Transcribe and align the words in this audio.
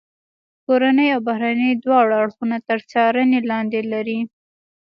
کورني 0.65 1.07
او 1.15 1.19
بهرني 1.27 1.71
دواړه 1.83 2.13
اړخونه 2.21 2.57
تر 2.67 2.79
څارنې 2.91 3.39
لاندې 3.51 3.79
لري. 3.91 4.19